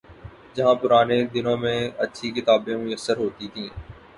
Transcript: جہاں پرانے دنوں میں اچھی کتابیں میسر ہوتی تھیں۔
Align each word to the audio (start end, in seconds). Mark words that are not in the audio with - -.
جہاں 0.55 0.73
پرانے 0.75 1.17
دنوں 1.33 1.57
میں 1.57 1.79
اچھی 1.97 2.27
کتابیں 2.31 2.75
میسر 2.77 3.17
ہوتی 3.17 3.47
تھیں۔ 3.47 3.69